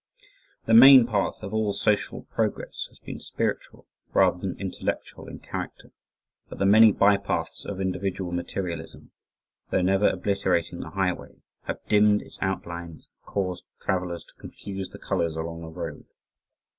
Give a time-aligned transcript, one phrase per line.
[0.65, 3.85] The main path of all social progress has been spiritual
[4.15, 5.91] rather than intellectual in character,
[6.49, 9.11] but the many bypaths of individual materialism,
[9.69, 14.97] though never obliterating the highway, have dimmed its outlines and caused travelers to confuse the
[14.97, 16.07] colors along the road.